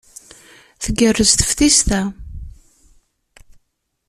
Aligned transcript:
Tgerrez 0.83 1.31
teftist-a. 1.33 2.01